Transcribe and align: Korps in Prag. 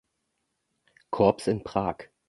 Korps 1.11 1.47
in 1.47 1.63
Prag. 1.63 2.09